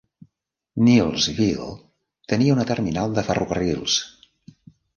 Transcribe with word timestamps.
Nielsville 0.87 1.67
tenia 2.33 2.57
una 2.57 2.67
terminal 2.73 3.15
de 3.19 3.25
ferrocarrils. 3.31 4.01